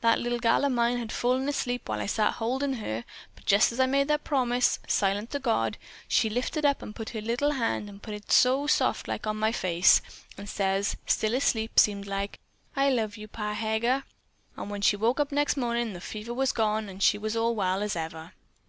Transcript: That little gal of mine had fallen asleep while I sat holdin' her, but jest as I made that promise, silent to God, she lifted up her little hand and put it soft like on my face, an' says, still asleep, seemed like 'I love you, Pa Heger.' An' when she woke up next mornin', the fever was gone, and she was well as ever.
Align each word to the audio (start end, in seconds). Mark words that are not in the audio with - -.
That 0.00 0.18
little 0.18 0.40
gal 0.40 0.64
of 0.64 0.72
mine 0.72 0.98
had 0.98 1.12
fallen 1.12 1.48
asleep 1.48 1.88
while 1.88 2.00
I 2.00 2.06
sat 2.06 2.32
holdin' 2.34 2.78
her, 2.82 3.04
but 3.36 3.46
jest 3.46 3.70
as 3.70 3.78
I 3.78 3.86
made 3.86 4.08
that 4.08 4.24
promise, 4.24 4.80
silent 4.88 5.30
to 5.30 5.38
God, 5.38 5.78
she 6.08 6.28
lifted 6.28 6.64
up 6.66 6.80
her 6.82 7.20
little 7.20 7.52
hand 7.52 7.88
and 7.88 8.02
put 8.02 8.14
it 8.14 8.32
soft 8.32 9.06
like 9.06 9.24
on 9.28 9.36
my 9.36 9.52
face, 9.52 10.02
an' 10.36 10.48
says, 10.48 10.96
still 11.06 11.32
asleep, 11.32 11.78
seemed 11.78 12.08
like 12.08 12.40
'I 12.74 12.90
love 12.90 13.16
you, 13.16 13.28
Pa 13.28 13.52
Heger.' 13.54 14.02
An' 14.56 14.68
when 14.68 14.82
she 14.82 14.96
woke 14.96 15.20
up 15.20 15.30
next 15.30 15.56
mornin', 15.56 15.92
the 15.92 16.00
fever 16.00 16.34
was 16.34 16.50
gone, 16.50 16.88
and 16.88 17.00
she 17.00 17.16
was 17.16 17.36
well 17.36 17.80
as 17.80 17.94
ever. 17.94 18.32